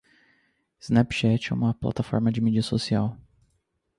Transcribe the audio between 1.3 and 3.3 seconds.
é uma plataforma de mídia social.